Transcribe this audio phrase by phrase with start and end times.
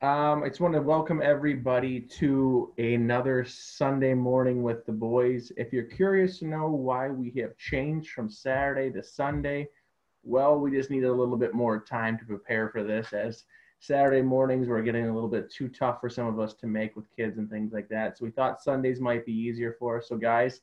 [0.00, 5.50] Um, I just want to welcome everybody to another Sunday morning with the boys.
[5.56, 9.68] If you're curious to know why we have changed from Saturday to Sunday,
[10.22, 13.42] well, we just needed a little bit more time to prepare for this as
[13.80, 16.94] Saturday mornings were getting a little bit too tough for some of us to make
[16.94, 18.16] with kids and things like that.
[18.16, 20.06] So we thought Sundays might be easier for us.
[20.08, 20.60] So guys,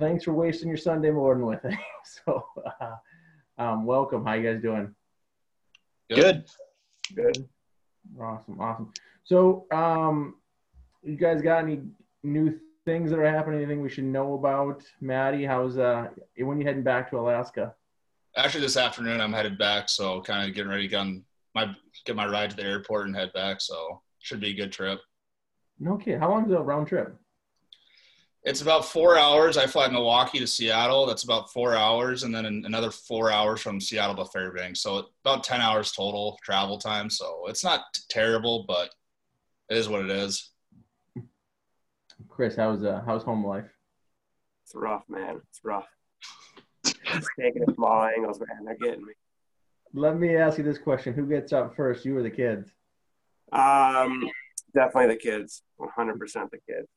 [0.00, 1.74] thanks for wasting your Sunday morning with us.
[2.24, 2.42] So
[2.80, 2.96] uh,
[3.62, 4.24] um, welcome.
[4.24, 4.92] How you guys doing?
[6.10, 6.46] Good.
[7.14, 7.48] Good.
[8.20, 8.92] Awesome, awesome.
[9.24, 10.36] So, um,
[11.02, 11.82] you guys got any
[12.22, 13.60] new things that are happening?
[13.60, 14.82] Anything we should know about?
[15.00, 16.08] Maddie, how's uh
[16.38, 17.74] when you heading back to Alaska?
[18.36, 21.06] Actually, this afternoon I'm headed back, so kind of getting ready to get
[21.54, 23.60] my get my ride to the airport and head back.
[23.60, 25.00] So should be a good trip.
[25.78, 26.18] No kid.
[26.18, 27.14] How long is a round trip?
[28.44, 29.56] It's about four hours.
[29.56, 31.06] I fly Milwaukee to Seattle.
[31.06, 34.80] That's about four hours, and then another four hours from Seattle to Fairbanks.
[34.80, 37.10] So about ten hours total travel time.
[37.10, 38.90] So it's not terrible, but
[39.68, 40.50] it is what it is.
[42.28, 43.68] Chris, how's uh, how's home life?
[44.64, 45.40] It's rough, man.
[45.50, 45.88] It's rough.
[46.84, 48.64] It's taking it small angles, man.
[48.64, 49.12] They're getting me.
[49.94, 52.70] Let me ask you this question: Who gets up first, you or the kids?
[53.52, 54.28] Um,
[54.74, 55.62] definitely the kids.
[55.76, 56.88] One hundred percent the kids.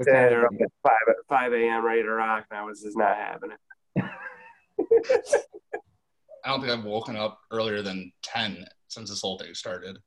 [0.00, 1.84] What Yeah, time they're up at five five a.m.
[1.84, 2.46] ready to rock.
[2.50, 3.58] and I was just not having it.
[6.42, 9.98] I don't think I've woken up earlier than ten since this whole thing started.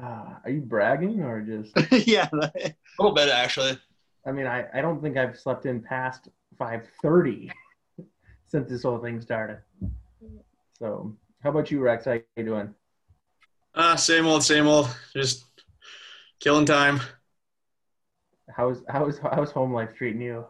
[0.00, 1.72] Uh, are you bragging or just?
[2.06, 2.28] yeah.
[2.32, 3.76] A little bit actually.
[4.24, 7.50] I mean, I, I don't think I've slept in past five thirty
[8.46, 9.58] since this whole thing started.
[10.78, 12.04] So, how about you, Rex?
[12.04, 12.72] How you doing?
[13.74, 14.88] Uh, same old, same old.
[15.12, 15.44] Just
[16.38, 17.00] killing time.
[18.54, 20.46] How's how's how's home life treating you?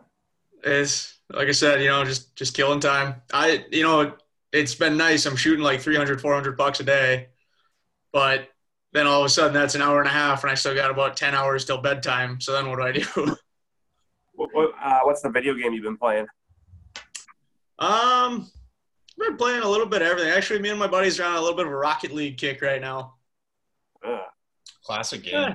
[0.65, 3.23] Is like I said, you know, just just killing time.
[3.33, 4.15] I, you know,
[4.53, 5.27] it's been nice.
[5.27, 7.29] I'm shooting like 300, 400 bucks a day,
[8.13, 8.49] but
[8.93, 10.91] then all of a sudden that's an hour and a half, and I still got
[10.91, 12.41] about 10 hours till bedtime.
[12.41, 13.37] So then what do I do?
[14.33, 16.27] What, what, uh, what's the video game you've been playing?
[17.79, 18.51] um,
[19.21, 20.31] I've been playing a little bit of everything.
[20.31, 22.63] Actually, me and my buddies are on a little bit of a Rocket League kick
[22.63, 23.17] right now.
[24.03, 24.21] Ugh.
[24.83, 25.35] Classic game.
[25.35, 25.55] Yeah.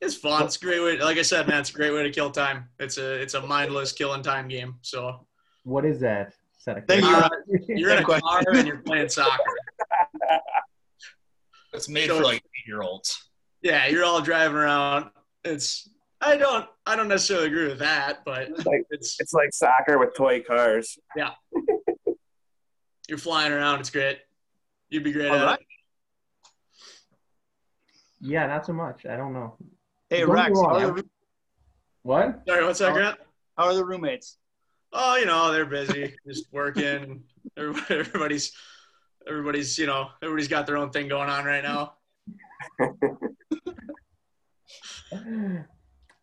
[0.00, 0.44] It's fun.
[0.44, 0.98] It's a great way.
[0.98, 2.68] Like I said, man, it's a great way to kill time.
[2.78, 4.74] It's a it's a mindless killing time game.
[4.82, 5.26] So
[5.64, 6.34] What is that?
[6.58, 7.14] Set of Thank you.
[7.16, 7.28] Uh,
[7.68, 9.42] you're in a Good car and you're playing soccer.
[11.72, 13.28] It's made So- for like eight year olds.
[13.62, 15.10] Yeah, you're all driving around.
[15.44, 15.88] It's
[16.20, 20.14] I don't I don't necessarily agree with that, but Like- it's It's like soccer with
[20.14, 20.98] toy cars.
[21.16, 21.32] Yeah.
[23.08, 23.80] you're flying around.
[23.80, 24.18] It's great.
[24.88, 25.58] You'd be great All at right.
[25.60, 25.66] it.
[28.20, 29.04] yeah, not so much.
[29.06, 29.56] I don't know.
[30.10, 30.96] Hey Don't Rex, how are,
[32.02, 32.42] What?
[32.46, 33.18] Sorry, what's that, Grant?
[33.58, 34.38] how are the roommates?
[34.92, 37.24] Oh, you know, they're busy, just working.
[37.56, 38.52] Everybody- Everybody's
[39.28, 41.94] everybody's you know everybody's got their own thing going on right now.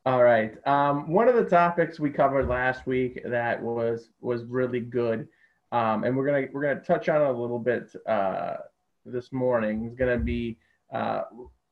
[0.05, 0.55] All right.
[0.67, 5.27] Um, one of the topics we covered last week that was was really good,
[5.71, 8.55] um, and we're gonna we're gonna touch on it a little bit uh,
[9.05, 9.85] this morning.
[9.85, 10.57] Is gonna be
[10.93, 11.23] uh,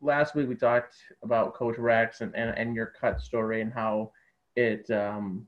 [0.02, 4.12] last week we talked about Coach Rex and, and, and your cut story and how
[4.56, 5.48] it um,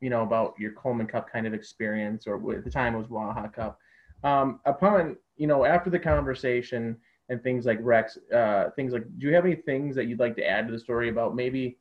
[0.00, 3.08] you know about your Coleman Cup kind of experience, or at the time it was
[3.08, 3.78] Waha Cup.
[4.24, 6.96] Um, upon you know after the conversation
[7.28, 10.36] and things like Rex, uh, things like, do you have any things that you'd like
[10.36, 11.78] to add to the story about maybe,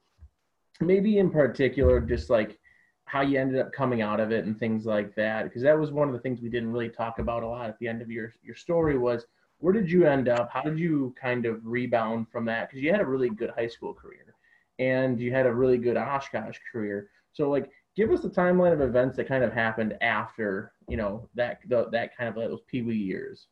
[0.80, 2.58] maybe in particular, just like
[3.06, 5.44] how you ended up coming out of it and things like that?
[5.44, 7.78] Because that was one of the things we didn't really talk about a lot at
[7.80, 9.26] the end of your your story was
[9.62, 10.50] where did you end up?
[10.52, 12.70] How did you kind of rebound from that?
[12.70, 14.36] Because you had a really good high school career,
[14.80, 17.10] and you had a really good Oshkosh career.
[17.32, 21.30] So like, give us the timeline of events that kind of happened after you know
[21.36, 23.48] that the, that kind of like those Pee Wee years.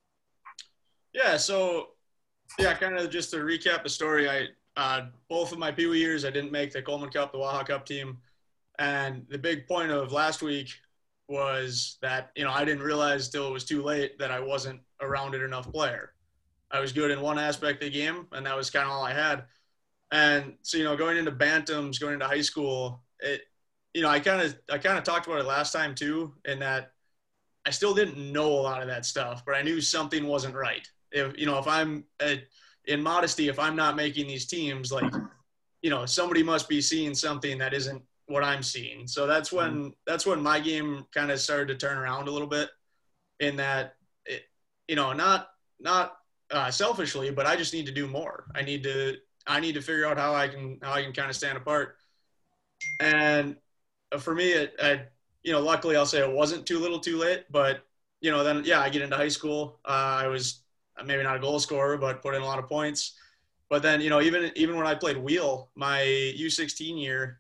[1.14, 1.90] Yeah, so
[2.58, 4.28] yeah, kind of just to recap the story.
[4.28, 4.48] I
[4.78, 7.64] uh, both of my Pee Wee years, I didn't make the Coleman Cup, the Waha
[7.64, 8.18] Cup team,
[8.80, 10.70] and the big point of last week
[11.28, 14.82] was that you know I didn't realize till it was too late that I wasn't
[15.02, 16.14] a rounded enough player.
[16.72, 19.04] I was good in one aspect of the game, and that was kind of all
[19.04, 19.46] I had.
[20.12, 23.42] And so you know, going into bantams, going into high school, it
[23.94, 26.60] you know I kind of I kind of talked about it last time too, in
[26.60, 26.92] that
[27.66, 30.88] I still didn't know a lot of that stuff, but I knew something wasn't right
[31.12, 32.36] if you know if i'm uh,
[32.86, 35.12] in modesty if i'm not making these teams like
[35.82, 39.94] you know somebody must be seeing something that isn't what i'm seeing so that's when
[40.06, 42.70] that's when my game kind of started to turn around a little bit
[43.40, 43.96] in that
[44.90, 45.50] you know not
[45.80, 46.18] not
[46.52, 48.46] uh, selfishly but i just need to do more.
[48.56, 51.30] I need to i need to figure out how i can how i can kind
[51.30, 51.96] of stand apart.
[53.00, 53.56] And
[54.20, 54.92] for me it I,
[55.44, 57.86] you know luckily i'll say it wasn't too little too late but
[58.20, 59.80] you know then yeah i get into high school.
[59.86, 60.62] Uh, i was
[61.06, 63.14] maybe not a goal scorer, but put in a lot of points.
[63.70, 66.00] but then you know even even when I played wheel my
[66.38, 67.40] U16 year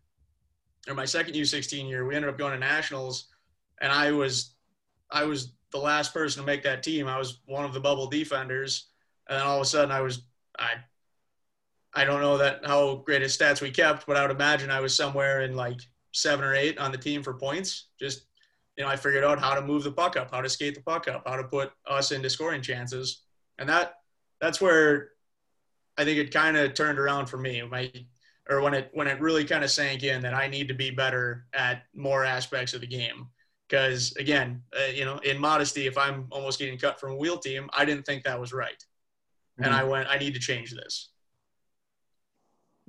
[0.88, 3.28] or my second U16 year, we ended up going to nationals,
[3.82, 4.56] and I was
[5.12, 7.08] I was the last person to make that team.
[7.08, 8.88] I was one of the bubble defenders,
[9.28, 10.24] and then all of a sudden I was
[10.58, 10.72] I
[11.94, 14.80] I don't know that how great his stats we kept, but I would imagine I
[14.80, 15.80] was somewhere in like
[16.12, 17.88] seven or eight on the team for points.
[18.00, 18.26] Just
[18.78, 20.82] you know, I figured out how to move the puck up, how to skate the
[20.82, 23.24] puck up, how to put us into scoring chances,
[23.58, 23.96] and that
[24.40, 25.10] that's where
[25.98, 27.62] I think it kind of turned around for me.
[27.64, 27.92] My
[28.50, 30.92] or when it when it really kind of sank in that I need to be
[30.92, 33.28] better at more aspects of the game.
[33.70, 37.38] Because again, uh, you know, in modesty, if I'm almost getting cut from a wheel
[37.38, 39.66] team, I didn't think that was right, mm-hmm.
[39.66, 41.10] and I went, I need to change this.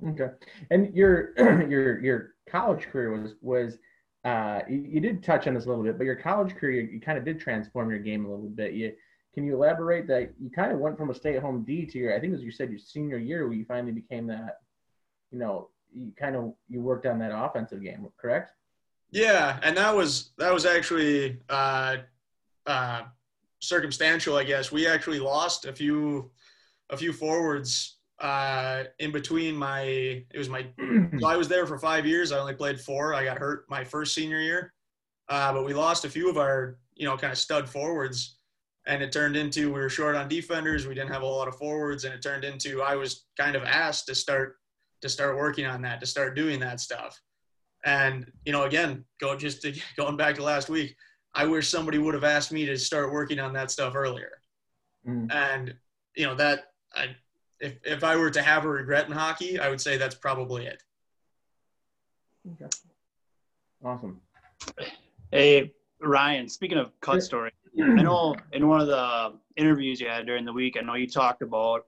[0.07, 0.29] Okay,
[0.71, 1.33] and your
[1.69, 3.77] your your college career was was
[4.25, 6.99] uh, you, you, did touch on this a little bit, but your college career you
[6.99, 8.73] kind of did transform your game a little bit.
[8.73, 8.93] You
[9.33, 12.19] can you elaborate that you kind of went from a stay-at-home D to your I
[12.19, 14.57] think as you said your senior year where you finally became that
[15.31, 18.51] you know you kind of you worked on that offensive game, correct?
[19.11, 21.97] Yeah, and that was that was actually uh,
[22.65, 23.01] uh,
[23.59, 24.71] circumstantial, I guess.
[24.71, 26.31] We actually lost a few
[26.89, 30.67] a few forwards uh, in between my it was my
[31.19, 32.31] so I was there for five years.
[32.31, 33.13] I only played four.
[33.13, 34.73] I got hurt my first senior year,
[35.27, 38.37] uh, but we lost a few of our you know kind of stud forwards,
[38.87, 40.87] and it turned into we were short on defenders.
[40.87, 43.63] We didn't have a lot of forwards, and it turned into I was kind of
[43.63, 44.55] asked to start
[45.01, 47.19] to start working on that, to start doing that stuff.
[47.83, 50.95] And you know, again, go just to, going back to last week,
[51.33, 54.41] I wish somebody would have asked me to start working on that stuff earlier.
[55.07, 55.31] Mm.
[55.31, 55.75] And
[56.15, 57.15] you know that I,
[57.59, 60.65] if if I were to have a regret in hockey, I would say that's probably
[60.65, 60.83] it.
[62.53, 62.69] Okay.
[63.83, 64.21] Awesome.
[65.31, 67.51] Hey Ryan, speaking of cut story,
[67.81, 71.07] I know in one of the interviews you had during the week, I know you
[71.07, 71.85] talked about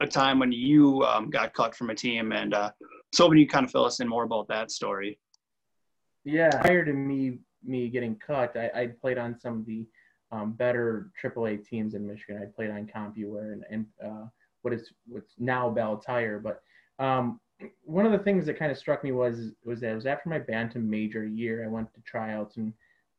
[0.00, 2.70] a time when you um, got cut from a team, and uh,
[3.14, 5.18] so when you kind of fill us in more about that story.
[6.24, 9.86] Yeah, prior to me me getting cut, I, I played on some of the
[10.32, 12.42] um, better AAA teams in Michigan.
[12.42, 14.26] I played on CompuWare and, and uh,
[14.62, 16.38] what is what's now Bell Tire.
[16.38, 16.62] But
[16.98, 17.40] um,
[17.84, 20.28] one of the things that kind of struck me was was that it was after
[20.28, 21.64] my bantam major year.
[21.64, 22.72] I went to tryouts and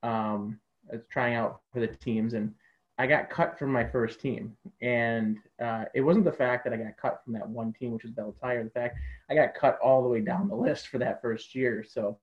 [0.04, 0.60] um,
[0.92, 2.54] I was trying out for the teams and
[2.98, 6.78] I got cut from my first team, and uh, it wasn't the fact that I
[6.78, 8.64] got cut from that one team, which was Bell Tire.
[8.64, 8.98] The fact
[9.30, 11.84] I got cut all the way down the list for that first year.
[11.88, 12.18] So,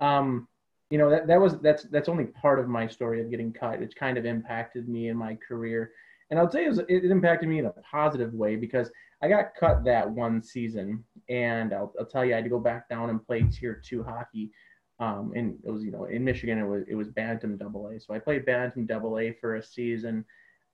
[0.00, 0.46] um,
[0.90, 3.80] you know, that, that was that's that's only part of my story of getting cut.
[3.80, 5.92] It's kind of impacted me in my career,
[6.30, 8.90] and I'll tell you, it, was, it impacted me in a positive way because
[9.22, 12.60] I got cut that one season, and I'll, I'll tell you, I had to go
[12.60, 14.50] back down and play Tier Two hockey
[15.00, 18.00] um, and it was, you know, in Michigan, it was it was Bantam Double A.
[18.00, 20.24] So I played Bantam Double A for a season,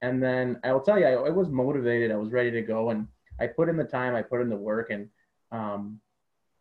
[0.01, 2.11] and then I will tell you, I, I, was motivated.
[2.11, 3.07] I was ready to go, and
[3.39, 5.09] I put in the time, I put in the work, and
[5.51, 5.99] um,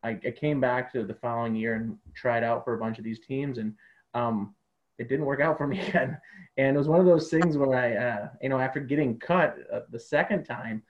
[0.02, 3.04] I, I, came back to the following year and tried out for a bunch of
[3.04, 3.74] these teams, and
[4.12, 4.54] um,
[4.98, 6.18] it didn't work out for me again.
[6.58, 9.56] And it was one of those things where I, uh, you know, after getting cut
[9.72, 10.82] uh, the second time,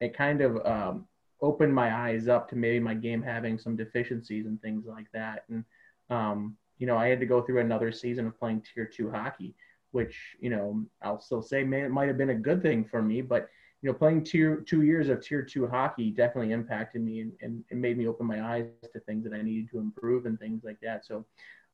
[0.00, 1.06] it kind of um,
[1.40, 5.44] opened my eyes up to maybe my game having some deficiencies and things like that,
[5.48, 5.64] and
[6.10, 9.54] um, you know, I had to go through another season of playing tier two hockey,
[9.92, 13.22] which, you know, I'll still say it might have been a good thing for me,
[13.22, 13.48] but,
[13.82, 17.64] you know, playing tier two years of tier two hockey definitely impacted me and, and,
[17.70, 20.64] and made me open my eyes to things that I needed to improve and things
[20.64, 21.06] like that.
[21.06, 21.24] So,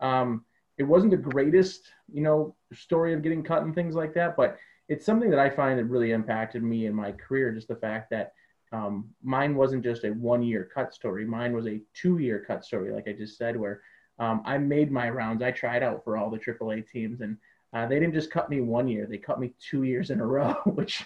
[0.01, 0.45] um,
[0.79, 4.57] it wasn't the greatest, you know, story of getting cut and things like that, but
[4.89, 7.53] it's something that I find that really impacted me in my career.
[7.53, 8.33] Just the fact that
[8.73, 11.25] um, mine wasn't just a one year cut story.
[11.25, 13.83] Mine was a two year cut story, like I just said, where
[14.19, 15.43] um, I made my rounds.
[15.43, 17.37] I tried out for all the AAA teams, and
[17.73, 20.27] uh, they didn't just cut me one year; they cut me two years in a
[20.27, 21.05] row, which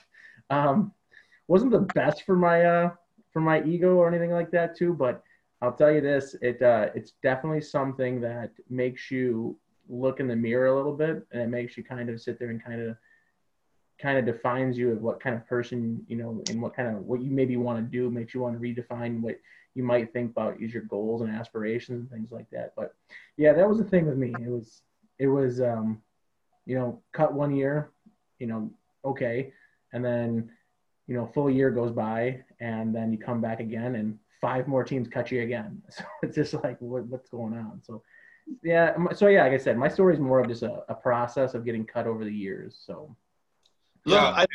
[0.50, 0.92] um,
[1.48, 2.90] wasn't the best for my uh,
[3.32, 4.92] for my ego or anything like that, too.
[4.92, 5.22] But
[5.62, 9.56] I'll tell you this: it uh, it's definitely something that makes you
[9.88, 12.50] look in the mirror a little bit, and it makes you kind of sit there
[12.50, 12.96] and kind of
[14.00, 17.04] kind of defines you of what kind of person you know and what kind of
[17.06, 19.38] what you maybe want to do makes you want to redefine what
[19.76, 22.72] you might think about is your goals and aspirations and things like that.
[22.74, 22.94] But
[23.36, 24.34] yeah, that was the thing with me.
[24.40, 24.80] It was
[25.18, 26.02] it was um,
[26.64, 27.90] you know, cut one year,
[28.38, 28.70] you know,
[29.04, 29.52] okay,
[29.92, 30.50] and then
[31.06, 34.82] you know, full year goes by, and then you come back again, and five more
[34.82, 35.82] teams cut you again.
[35.90, 37.80] So it's just like what, what's going on.
[37.84, 38.02] So
[38.62, 41.54] yeah, so yeah, like I said, my story is more of just a, a process
[41.54, 42.82] of getting cut over the years.
[42.84, 43.14] So
[44.06, 44.46] yeah, I,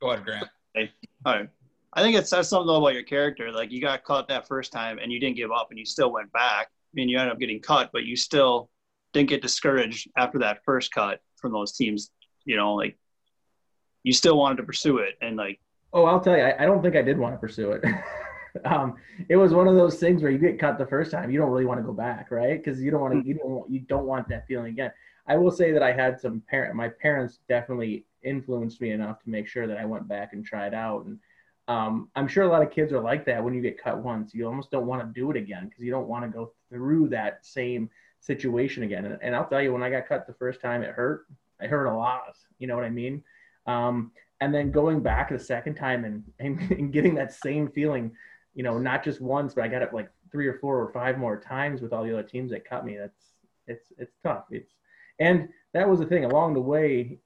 [0.00, 0.48] go ahead, Grant.
[0.74, 0.92] Hey,
[1.24, 1.48] all right.
[1.94, 3.50] I think it says something about your character.
[3.50, 6.12] Like you got caught that first time and you didn't give up and you still
[6.12, 6.68] went back.
[6.68, 8.70] I mean, you ended up getting cut, but you still
[9.12, 12.10] didn't get discouraged after that first cut from those teams.
[12.44, 12.98] You know, like
[14.02, 15.60] you still wanted to pursue it and like
[15.92, 17.84] Oh, I'll tell you, I, I don't think I did want to pursue it.
[18.64, 18.96] um,
[19.28, 21.50] it was one of those things where you get cut the first time, you don't
[21.50, 22.62] really want to go back, right?
[22.62, 24.92] Because you don't want to, you don't, you don't want that feeling again.
[25.26, 29.30] I will say that I had some parent, my parents definitely influenced me enough to
[29.30, 31.04] make sure that I went back and tried out.
[31.06, 31.18] And
[31.68, 34.34] um, I'm sure a lot of kids are like that when you get cut once.
[34.34, 37.08] You almost don't want to do it again because you don't want to go through
[37.10, 39.04] that same situation again.
[39.04, 41.26] And, and, I'll tell you, when I got cut the first time, it hurt.
[41.60, 42.36] I hurt a lot.
[42.58, 43.22] You know what I mean?
[43.66, 48.12] Um, and then going back the second time and, and, and getting that same feeling,
[48.54, 51.18] you know, not just once, but I got it like three or four or five
[51.18, 52.96] more times with all the other teams that cut me.
[52.96, 53.32] That's
[53.66, 54.44] it's it's tough.
[54.50, 54.72] It's
[55.18, 57.18] and that was the thing along the way.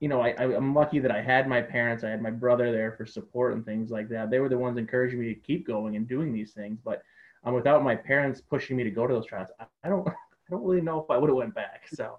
[0.00, 2.92] You know, I, I'm lucky that I had my parents, I had my brother there
[2.92, 4.30] for support and things like that.
[4.30, 6.78] They were the ones encouraging me to keep going and doing these things.
[6.82, 7.02] But
[7.44, 10.12] um, without my parents pushing me to go to those trials, I, I don't, I
[10.50, 11.86] don't really know if I would have went back.
[11.92, 12.18] So.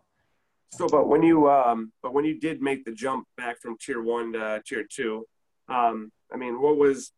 [0.74, 4.02] So, but when you, um, but when you did make the jump back from tier
[4.02, 5.26] one to tier two,
[5.68, 7.12] um, I mean, what was,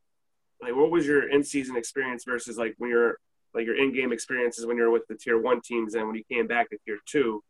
[0.60, 3.20] like, what was your in-season experience versus like when you're,
[3.53, 6.48] like your in-game experiences when you're with the tier one teams and when you came
[6.48, 7.43] back to tier two,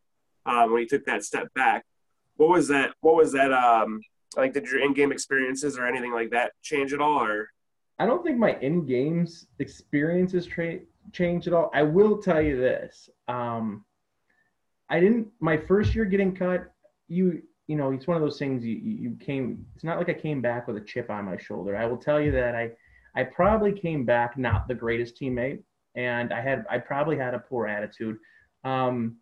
[0.46, 1.86] um, when you took that step back,
[2.38, 2.94] what was that?
[3.02, 3.52] What was that?
[3.54, 4.02] Um,
[4.36, 7.50] like, did your in-game experiences or anything like that change at all, or?
[8.00, 10.80] I don't think my in-games experiences tra-
[11.12, 11.70] changed at all.
[11.74, 13.10] I will tell you this.
[13.28, 13.86] Um,
[14.90, 15.28] I didn't.
[15.40, 16.72] My first year getting cut,
[17.08, 18.64] you you know, it's one of those things.
[18.64, 19.66] You you came.
[19.76, 21.78] It's not like I came back with a chip on my shoulder.
[21.78, 22.72] I will tell you that I
[23.16, 25.64] I probably came back not the greatest teammate,
[25.96, 28.18] and I had I probably had a poor attitude.
[28.64, 29.18] Um,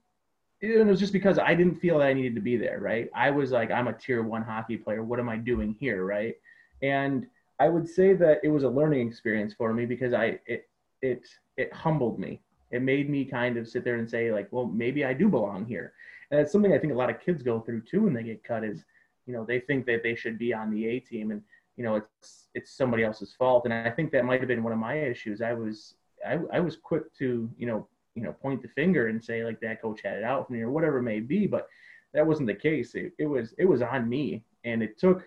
[0.61, 3.09] it was just because I didn't feel that I needed to be there, right?
[3.15, 5.03] I was like, I'm a tier one hockey player.
[5.03, 6.35] What am I doing here, right?
[6.83, 7.25] And
[7.59, 10.69] I would say that it was a learning experience for me because I it
[11.01, 11.27] it
[11.57, 12.41] it humbled me.
[12.71, 15.65] It made me kind of sit there and say like, well, maybe I do belong
[15.65, 15.93] here.
[16.29, 18.43] And that's something I think a lot of kids go through too when they get
[18.43, 18.85] cut is,
[19.25, 21.41] you know, they think that they should be on the A team and
[21.77, 23.65] you know it's it's somebody else's fault.
[23.65, 25.41] And I think that might have been one of my issues.
[25.41, 29.23] I was I, I was quick to you know you know point the finger and
[29.23, 31.67] say like that coach had it out for me or whatever it may be, but
[32.13, 32.95] that wasn't the case.
[32.95, 35.23] It, it was it was on me, and it took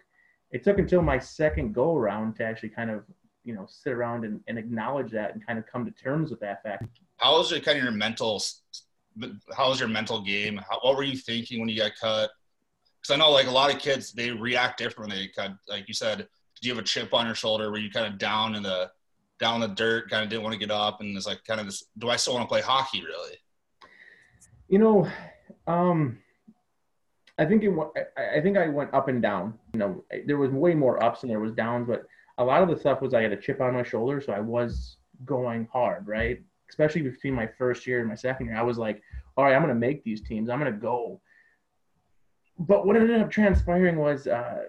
[0.50, 3.04] it took until my second go around to actually kind of
[3.44, 6.40] you know sit around and, and acknowledge that and kind of come to terms with
[6.40, 6.84] that fact.
[7.16, 8.42] How was your kind of your mental
[9.56, 10.60] how was your mental game?
[10.68, 12.30] How, what were you thinking when you got cut?
[13.00, 15.52] Because i know like a lot of kids they react different when they cut.
[15.68, 16.26] Like you said
[16.60, 17.70] do you have a chip on your shoulder?
[17.70, 18.90] Where you kind of down in the
[19.40, 21.66] down the dirt kind of didn't want to get up and it's like kind of
[21.66, 23.36] this do i still want to play hockey really
[24.68, 25.08] you know
[25.66, 26.18] um
[27.38, 27.72] I think it.
[28.16, 29.54] I think I went up and down.
[29.72, 32.04] You know, there was way more ups and there was downs, but
[32.38, 34.40] a lot of the stuff was I had a chip on my shoulder, so I
[34.40, 36.40] was going hard, right?
[36.68, 39.02] Especially between my first year and my second year, I was like,
[39.36, 40.48] all right, I'm going to make these teams.
[40.48, 41.20] I'm going to go.
[42.58, 44.64] But what ended up transpiring was uh,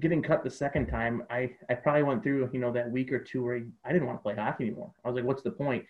[0.00, 1.22] getting cut the second time.
[1.30, 4.18] I I probably went through you know that week or two where I didn't want
[4.18, 4.92] to play hockey anymore.
[5.04, 5.84] I was like, what's the point?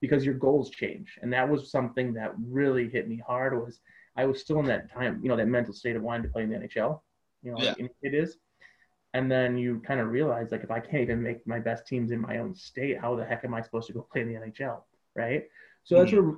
[0.00, 3.58] Because your goals change, and that was something that really hit me hard.
[3.58, 3.80] Was
[4.16, 6.42] I was still in that time, you know, that mental state of wanting to play
[6.42, 7.00] in the NHL.
[7.42, 7.74] You know, yeah.
[8.02, 8.38] it is.
[9.12, 12.10] And then you kind of realize, like, if I can't even make my best teams
[12.10, 14.40] in my own state, how the heck am I supposed to go play in the
[14.40, 14.82] NHL,
[15.14, 15.44] right?
[15.84, 16.32] So that's mm-hmm.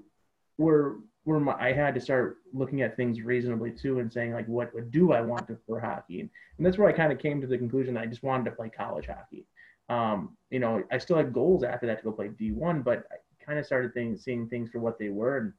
[0.57, 0.97] where, where,
[1.27, 4.73] where my, I had to start looking at things reasonably too, and saying like, what,
[4.73, 6.21] what do I want to, for hockey?
[6.21, 8.53] And, that's where I kind of came to the conclusion that I just wanted to
[8.53, 9.45] play college hockey.
[9.91, 13.17] Um, you know, I still had goals after that to go play D1, but I
[13.45, 15.53] kind of started seeing things for what they were, and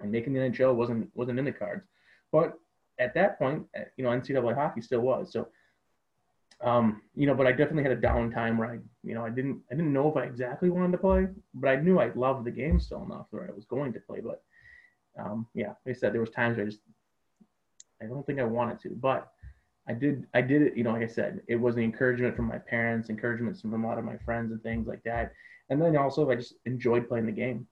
[0.00, 1.84] and making the NHL wasn't wasn't in the cards.
[2.32, 2.54] But
[2.98, 5.32] at that point, eh, you know, NCAA hockey still was.
[5.32, 5.48] So,
[6.62, 9.60] um, you know, but I definitely had a downtime where I, you know, I didn't
[9.70, 12.50] I didn't know if I exactly wanted to play, but I knew I loved the
[12.50, 14.20] game still enough where I was going to play.
[14.20, 14.42] But
[15.18, 16.80] um, yeah, like I said, there was times where I just
[18.02, 19.30] I don't think I wanted to, but
[19.88, 20.76] I did I did it.
[20.76, 23.86] You know, like I said, it was the encouragement from my parents, encouragement from a
[23.86, 25.32] lot of my friends and things like that.
[25.70, 27.66] And then also I just enjoyed playing the game.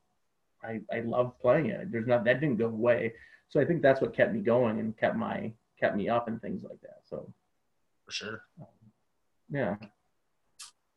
[0.64, 1.90] I, I loved playing it.
[1.90, 3.14] There's not that didn't go away.
[3.48, 6.40] So I think that's what kept me going and kept my kept me up and
[6.40, 7.00] things like that.
[7.04, 7.32] So
[8.04, 8.42] for sure.
[8.60, 8.66] Um,
[9.50, 9.76] yeah.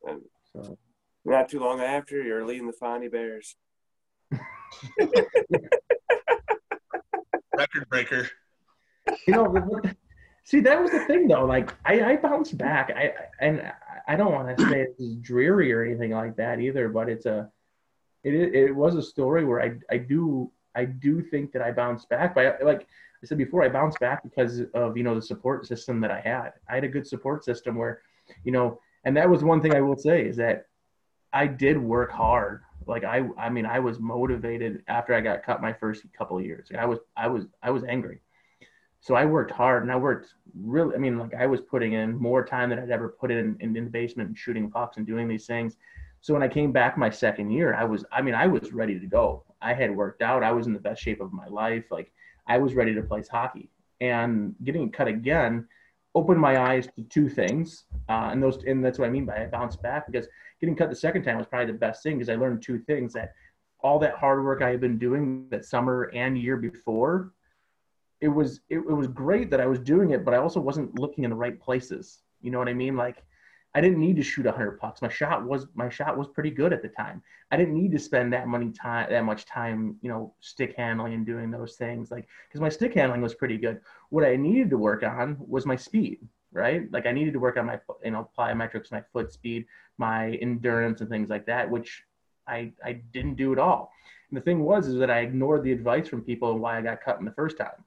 [0.07, 0.21] And
[0.53, 0.77] so
[1.25, 3.55] not too long after you're leading the Fondy Bears.
[7.57, 8.29] Record breaker.
[9.27, 9.81] You know,
[10.43, 11.45] see that was the thing though.
[11.45, 12.91] Like I, I bounced back.
[12.95, 13.71] I and
[14.07, 17.49] I don't want to say it's dreary or anything like that either, but it's a
[18.23, 22.09] it it was a story where I I do I do think that I bounced
[22.09, 22.35] back.
[22.35, 22.87] But like
[23.23, 26.19] I said before, I bounced back because of you know the support system that I
[26.19, 26.53] had.
[26.69, 28.01] I had a good support system where,
[28.43, 30.67] you know, and that was one thing I will say is that
[31.33, 32.61] I did work hard.
[32.87, 36.45] Like I I mean I was motivated after I got cut my first couple of
[36.45, 36.69] years.
[36.77, 38.21] I was I was I was angry.
[39.05, 42.17] So I worked hard and I worked really, I mean, like I was putting in
[42.17, 45.05] more time than I'd ever put in, in, in the basement and shooting pucks and
[45.05, 45.77] doing these things.
[46.21, 48.99] So when I came back my second year, I was, I mean, I was ready
[48.99, 49.43] to go.
[49.61, 50.41] I had worked out.
[50.41, 51.83] I was in the best shape of my life.
[51.91, 52.11] Like
[52.47, 53.69] I was ready to play hockey
[54.01, 55.67] and getting cut again
[56.15, 57.83] opened my eyes to two things.
[58.09, 60.27] Uh, and those, and that's what I mean by I bounced back because
[60.59, 63.13] getting cut the second time was probably the best thing because I learned two things
[63.13, 63.33] that
[63.81, 67.33] all that hard work I had been doing that summer and year before,
[68.21, 70.97] it was it, it was great that I was doing it, but I also wasn't
[70.97, 72.21] looking in the right places.
[72.41, 72.95] You know what I mean?
[72.95, 73.23] Like
[73.75, 75.01] I didn't need to shoot 100 pucks.
[75.01, 77.21] My shot was my shot was pretty good at the time.
[77.51, 81.13] I didn't need to spend that money time that much time, you know, stick handling
[81.13, 83.81] and doing those things like because my stick handling was pretty good.
[84.09, 86.19] What I needed to work on was my speed,
[86.53, 86.89] right?
[86.93, 89.65] Like I needed to work on my you know plyometrics, my foot speed,
[89.97, 92.01] my endurance and things like that, which
[92.47, 93.91] I I didn't do at all.
[94.29, 96.81] And the thing was is that I ignored the advice from people and why I
[96.81, 97.83] got cut in the first time.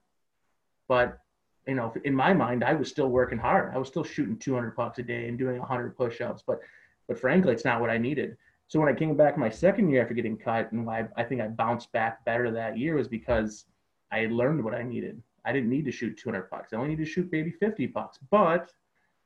[0.86, 1.18] But
[1.68, 3.74] you know, in my mind, I was still working hard.
[3.74, 6.60] I was still shooting 200 pucks a day and doing 100 push-ups, but
[7.06, 8.36] but frankly, it's not what I needed.
[8.68, 11.40] So when I came back my second year after getting cut, and why I think
[11.40, 13.66] I bounced back better that year was because
[14.12, 15.22] I learned what I needed.
[15.44, 16.72] I didn't need to shoot 200 pucks.
[16.72, 18.72] I only need to shoot maybe 50 pucks, but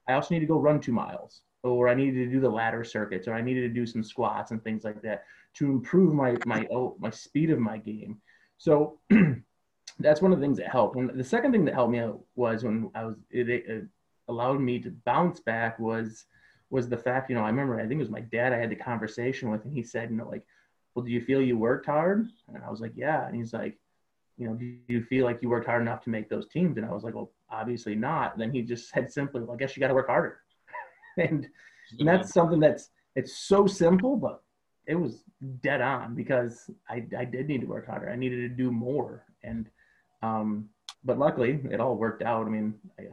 [0.09, 2.85] I also need to go run two miles, or I needed to do the ladder
[2.85, 6.37] circuits, or I needed to do some squats and things like that to improve my
[6.45, 8.21] my oh, my speed of my game.
[8.59, 8.99] So
[9.99, 10.97] that's one of the things that helped.
[10.97, 13.85] And the second thing that helped me out was when I was it, it
[14.29, 16.27] allowed me to bounce back was
[16.71, 18.71] was the fact you know I remember I think it was my dad I had
[18.71, 20.45] the conversation with and he said you know like
[20.95, 22.29] well do you feel you worked hard?
[22.49, 23.27] And I was like yeah.
[23.27, 23.79] And he's like
[24.39, 26.77] you know do you feel like you worked hard enough to make those teams?
[26.77, 28.33] And I was like well obviously not.
[28.33, 30.39] And then he just said simply well I guess you got to work harder.
[31.19, 31.47] And,
[31.99, 34.43] and that's something that's it's so simple but
[34.87, 35.23] it was
[35.63, 38.11] dead on because I, I did need to work harder.
[38.11, 39.25] I needed to do more.
[39.43, 39.69] And
[40.23, 40.69] um,
[41.05, 42.47] but luckily, it all worked out.
[42.47, 43.05] I mean, I,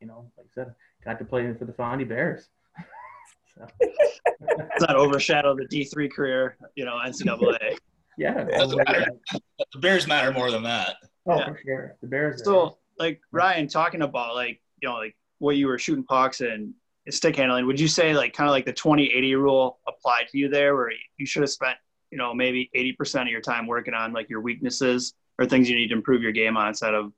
[0.00, 2.48] you know, like I said, got to play for the Fondy Bears.
[3.54, 3.66] so.
[3.78, 6.56] Does that overshadow the D three career?
[6.74, 7.76] You know, NCAA.
[8.18, 10.96] yeah, the Bears matter more than that.
[11.26, 11.46] Oh, yeah.
[11.46, 11.96] for sure.
[12.00, 12.44] The Bears.
[12.44, 12.74] So, are.
[12.98, 16.74] like Ryan, talking about like you know, like what you were shooting pucks and
[17.10, 17.66] stick handling.
[17.66, 20.90] Would you say like kind of like the 20-80 rule applied to you there, where
[21.16, 21.76] you should have spent
[22.10, 25.76] you know maybe 80% of your time working on like your weaknesses or things you
[25.76, 27.12] need to improve your game on instead of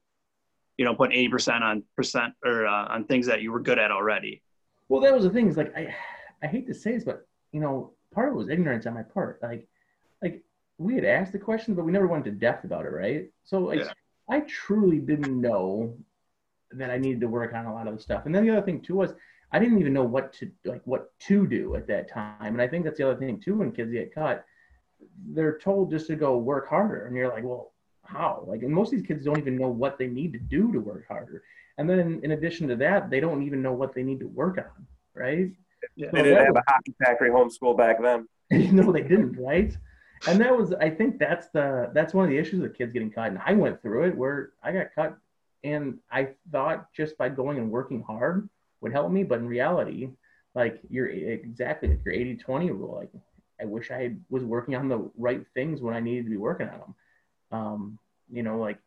[0.77, 3.90] you know putting 80% on percent or uh, on things that you were good at
[3.90, 4.42] already.
[4.88, 5.94] Well that was the thing is like i
[6.42, 9.03] i hate to say this but you know part of it was ignorance on my
[9.03, 9.40] part.
[9.42, 9.68] Like
[10.22, 10.42] like
[10.79, 13.27] we had asked the question but we never went to depth about it right?
[13.44, 13.92] So like yeah.
[14.29, 15.96] i truly didn't know
[16.72, 18.27] that i needed to work on a lot of the stuff.
[18.27, 19.14] And then the other thing too was
[19.53, 22.55] i didn't even know what to like what to do at that time.
[22.55, 24.44] And i think that's the other thing too when kids get cut
[25.29, 27.07] they're told just to go work harder.
[27.07, 27.73] And you're like well
[28.04, 28.44] how?
[28.46, 30.80] Like, and most of these kids don't even know what they need to do to
[30.80, 31.42] work harder.
[31.78, 34.58] And then in addition to that, they don't even know what they need to work
[34.58, 35.50] on, right?
[35.96, 36.10] Yeah.
[36.10, 38.28] So they didn't have was, a hockey factory homeschool back then.
[38.50, 39.76] no, they didn't, right?
[40.26, 43.10] And that was, I think that's the that's one of the issues with kids getting
[43.10, 43.28] cut.
[43.28, 45.16] And I went through it where I got cut,
[45.64, 48.48] and I thought just by going and working hard
[48.80, 50.10] would help me, but in reality,
[50.54, 52.94] like you're exactly like your 80-20 rule.
[52.94, 53.10] Like
[53.60, 56.68] I wish I was working on the right things when I needed to be working
[56.68, 56.94] on them
[57.52, 57.98] um,
[58.30, 58.78] you know, like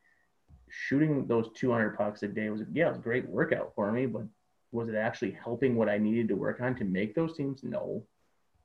[0.70, 4.06] shooting those 200 pucks a day was, yeah, it was a great workout for me,
[4.06, 4.24] but
[4.72, 7.64] was it actually helping what I needed to work on to make those teams?
[7.64, 8.04] No.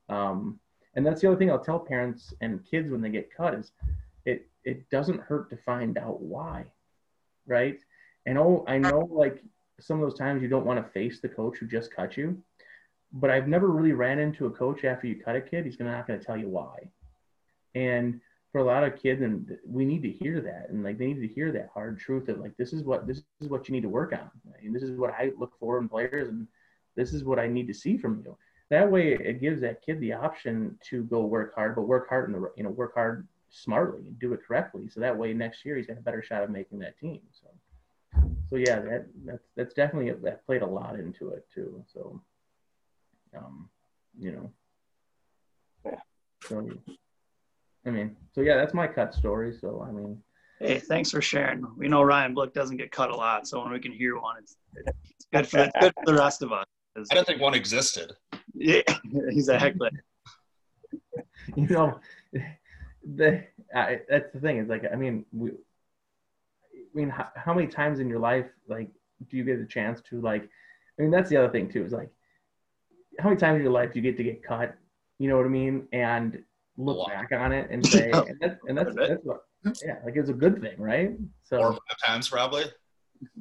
[0.09, 0.59] Um,
[0.95, 3.71] and that's the other thing I'll tell parents and kids when they get cut is
[4.25, 6.65] it, it doesn't hurt to find out why.
[7.47, 7.79] Right.
[8.25, 9.43] And oh, I know like
[9.79, 12.41] some of those times you don't want to face the coach who just cut you,
[13.11, 15.65] but I've never really ran into a coach after you cut a kid.
[15.65, 16.89] He's not going to tell you why.
[17.75, 18.21] And
[18.53, 21.27] for a lot of kids and we need to hear that and like they need
[21.27, 23.81] to hear that hard truth of like this is what this is what you need
[23.81, 24.29] to work on
[24.61, 26.47] and this is what i look for in players and
[26.95, 28.37] this is what i need to see from you.
[28.69, 32.29] That way it gives that kid the option to go work hard but work hard
[32.29, 35.65] in the you know work hard smartly and do it correctly so that way next
[35.65, 37.47] year he's got a better shot of making that team so.
[38.51, 42.21] So yeah that that's that's definitely that played a lot into it too so
[43.35, 43.67] um
[44.19, 44.51] you know.
[45.85, 45.99] Yeah.
[46.43, 46.69] So
[47.85, 49.53] I mean, so yeah, that's my cut story.
[49.59, 50.21] So I mean,
[50.59, 51.65] hey, thanks for sharing.
[51.77, 54.35] We know Ryan Blick doesn't get cut a lot, so when we can hear one,
[54.39, 56.65] it's, it's good for it's good for the rest of us.
[57.11, 58.13] I don't think one existed.
[58.53, 58.81] Yeah,
[59.31, 59.89] he's a heckler.
[61.55, 61.99] you know,
[63.15, 63.43] the
[63.75, 64.57] uh, that's the thing.
[64.57, 65.51] Is like, I mean, we.
[65.51, 68.87] I mean, how, how many times in your life, like,
[69.27, 70.43] do you get a chance to like?
[70.43, 71.83] I mean, that's the other thing too.
[71.83, 72.11] Is like,
[73.19, 74.75] how many times in your life do you get to get cut?
[75.17, 75.87] You know what I mean?
[75.91, 76.43] And
[76.77, 79.43] look back on it and say, and, that's, and that's, that's what,
[79.83, 81.11] yeah, like it's a good thing, right?
[81.43, 82.65] So four or five times probably.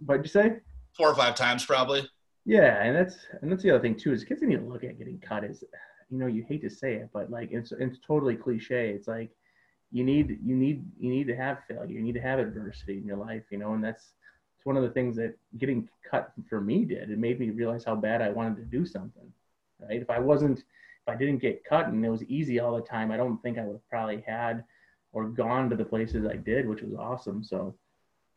[0.04, 0.60] What'd you say?
[0.96, 2.08] Four or five times probably.
[2.44, 4.98] Yeah, and that's and that's the other thing too is kids need to look at
[4.98, 5.62] getting cut is,
[6.10, 8.90] you know, you hate to say it, but like it's it's totally cliche.
[8.90, 9.30] It's like
[9.90, 13.06] you need you need you need to have failure, you need to have adversity in
[13.06, 14.12] your life, you know, and that's
[14.56, 17.10] it's one of the things that getting cut for me did.
[17.10, 19.32] It made me realize how bad I wanted to do something.
[19.80, 20.00] Right?
[20.00, 20.62] If I wasn't
[21.08, 23.64] I didn't get cut and it was easy all the time, I don't think I
[23.64, 24.64] would have probably had
[25.12, 27.44] or gone to the places I did, which was awesome.
[27.44, 27.74] So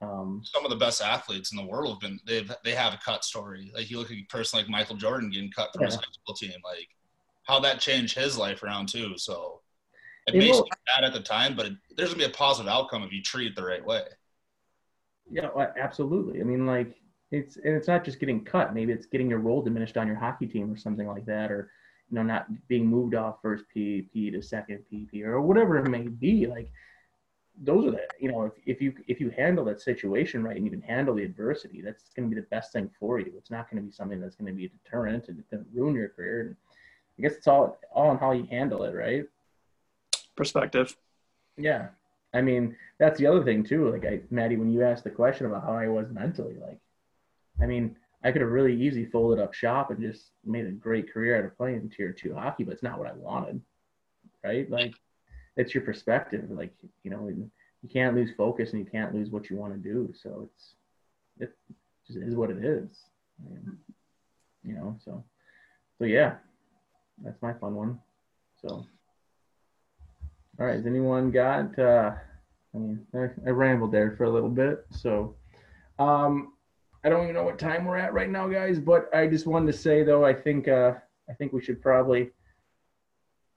[0.02, 3.00] um, Some of the best athletes in the world have been they've they have a
[3.04, 3.72] cut story.
[3.74, 6.02] Like you look at a person like Michael Jordan getting cut from his Yeah.
[6.02, 6.90] high school team, like
[7.44, 9.18] how that changed his life around too.
[9.18, 9.62] So
[10.28, 12.70] it You may seem bad at the time, but it, there's gonna be a positive
[12.72, 14.04] outcome if you treat it the right way.
[15.30, 15.50] Yeah,
[15.80, 16.40] absolutely.
[16.42, 16.96] I mean, like
[17.32, 18.74] it's and it's not just getting cut.
[18.74, 21.72] Maybe it's getting your role diminished on your hockey team or something like that, or
[22.16, 26.08] you know, not being moved off first PP to second PP or whatever it may
[26.08, 26.48] be.
[26.48, 26.72] Like
[27.62, 30.64] those are the you know, if, if you if you handle that situation right and
[30.64, 33.34] you can handle the adversity, that's going to be the best thing for you.
[33.38, 35.66] It's not going to be something that's going to be a deterrent and it's going
[35.66, 36.42] to ruin your career.
[36.42, 36.56] And
[37.20, 39.26] I guess it's all all on how you handle it, right?
[40.38, 40.96] Perspective.
[41.58, 41.88] Yeah.
[42.34, 43.92] I mean, that's the other thing too.
[43.92, 46.80] Like I Maddie, when you asked the question about how I was mentally, like
[47.62, 51.14] I mean, I could have really easy folded up shop and just made a great
[51.14, 53.62] career out of playing tier two hockey, but it's not what I wanted.
[54.44, 54.70] Right?
[54.70, 54.96] Like
[55.56, 56.50] it's your perspective.
[56.50, 59.80] Like, you know, you can't lose focus and you can't lose what you want to
[59.80, 60.12] do.
[60.22, 60.76] So it's
[61.40, 61.56] it
[62.08, 62.90] just is what it is.
[64.64, 65.24] You know, so
[66.00, 66.36] so yeah.
[67.24, 68.00] That's my fun one.
[68.62, 68.86] So
[70.58, 70.78] all right.
[70.78, 71.78] Has anyone got?
[71.78, 72.12] Uh,
[72.74, 75.36] I mean, I, I rambled there for a little bit, so
[75.98, 76.54] um,
[77.06, 78.80] I don't even know what time we're at right now, guys.
[78.80, 80.94] But I just wanted to say, though, I think uh,
[81.30, 82.32] I think we should probably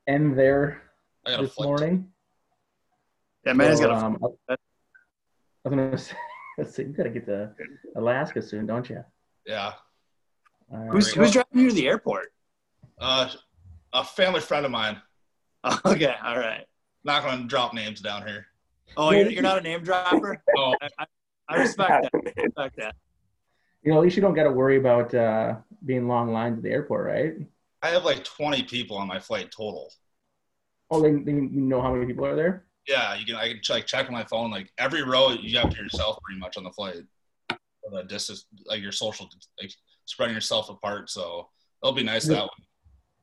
[0.06, 0.82] end there
[1.24, 1.66] I got a this flight.
[1.66, 2.08] morning.
[3.46, 4.18] Yeah, man, So, got um,
[4.50, 4.56] I
[5.64, 6.14] was gonna say,
[6.58, 7.50] let's see, you gotta get to
[7.96, 9.02] Alaska soon, don't you?
[9.46, 9.72] Yeah.
[10.70, 10.92] All right.
[10.92, 12.32] Who's who's driving you to the airport?
[12.98, 13.30] Uh,
[13.94, 15.00] a family friend of mine.
[15.84, 16.64] Okay, all right.
[17.02, 18.46] Not gonna drop names down here.
[18.96, 20.42] Oh, you're, you're not a name dropper.
[20.56, 21.06] Oh, I, I,
[21.48, 22.10] I respect that.
[22.14, 22.94] I respect that.
[23.82, 26.62] You know, at least you don't got to worry about uh, being long lines at
[26.64, 27.34] the airport, right?
[27.82, 29.92] I have like 20 people on my flight total.
[30.90, 32.64] Oh, they, know how many people are there?
[32.88, 33.34] Yeah, you can.
[33.36, 34.50] I can like check on my phone.
[34.50, 36.96] Like every row, you have to yourself pretty much on the flight.
[37.92, 39.28] The distance, like your social,
[39.60, 39.70] like
[40.06, 41.10] spreading yourself apart.
[41.10, 41.48] So
[41.82, 42.36] it'll be nice Yeah.
[42.36, 42.48] that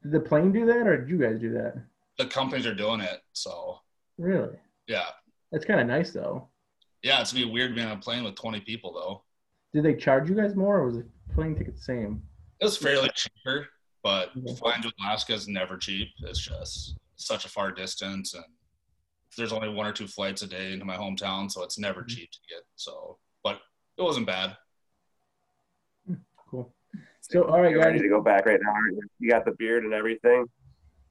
[0.04, 1.76] Did the plane do that, or did you guys do that?
[2.18, 3.20] the companies are doing it.
[3.34, 3.80] So
[4.18, 4.56] Really?
[4.88, 5.08] yeah,
[5.52, 6.48] That's kind of nice, though.
[7.04, 9.24] yeah, it's gonna be weird being on a plane with 20 people though.
[9.76, 12.24] Did they charge you guys more, or was the plane ticket the same?
[12.62, 13.68] It was fairly cheaper,
[14.04, 14.56] but Okay.
[14.56, 16.08] flying to Alaska is never cheap.
[16.20, 18.46] It's just such a far distance, and
[19.38, 22.08] there's only one or two flights a day into my hometown, so it's never Mhm.
[22.08, 22.64] cheap to get.
[22.78, 23.60] So, but
[23.98, 24.56] it wasn't bad.
[26.38, 26.74] Cool.
[27.20, 28.04] So, all right, You're ready guys.
[28.04, 28.74] to go back right now.
[28.94, 29.02] you?
[29.20, 30.46] You got the beard and everything.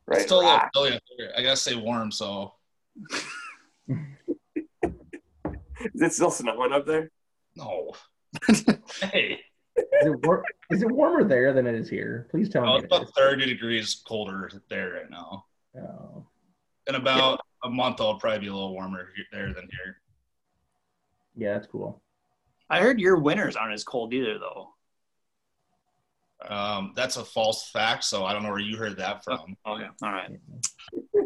[0.06, 0.16] Right.
[0.20, 0.72] It's still a little rock.
[0.72, 0.98] chilly.
[1.36, 2.54] I gotta stay warm, so
[5.92, 7.10] Is it still snowing up there?
[7.56, 7.92] no.
[9.00, 9.40] Hey,
[9.76, 12.28] Is it, war- is it warmer there than it is here?
[12.30, 12.76] Please tell oh, me.
[12.76, 13.10] it's about is.
[13.16, 15.44] 30 degrees colder there right now.
[15.76, 16.26] Oh.
[16.86, 19.96] In about a month, I'll probably be a little warmer there than here.
[21.36, 22.00] Yeah, that's cool.
[22.70, 24.74] I heard your winters aren't as cold either, though.
[26.48, 29.56] Um, that's a false fact, so I don't know where you heard that from.
[29.64, 30.30] Oh, okay, all right.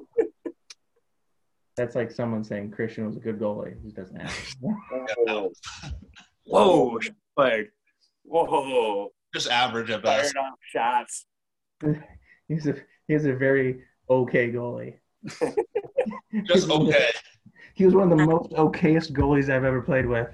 [1.77, 3.77] That's like someone saying Christian was a good goalie.
[3.85, 4.35] He doesn't have.
[6.49, 6.53] it.
[6.53, 6.99] Whoa,
[7.37, 7.71] fired.
[8.25, 9.13] whoa.
[9.35, 10.35] Just average at best.
[10.35, 11.27] Fired off shots.
[12.49, 14.95] he's a he's a very okay goalie.
[16.45, 17.11] Just okay.
[17.75, 20.29] He was one of the most okayest goalies I've ever played with.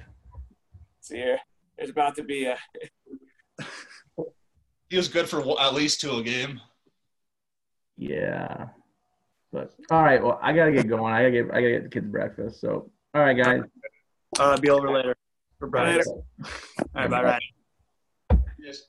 [1.00, 1.38] See here.
[1.76, 2.56] There's about to be a
[4.88, 6.60] He was good for at least two a game.
[7.96, 8.68] Yeah.
[9.52, 11.12] But all right, well, I gotta get going.
[11.12, 12.60] I gotta get I gotta get the kids breakfast.
[12.60, 13.62] So all right, guys.
[14.38, 15.14] Uh, be over later
[15.64, 15.96] for Brian.
[15.96, 16.10] Later.
[16.10, 16.24] All
[16.94, 17.40] right, bye, Ryan.
[18.58, 18.82] Yes.